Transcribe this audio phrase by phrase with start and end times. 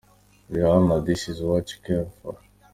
[0.51, 2.35] Rihanna-- “This Is What You Came For”.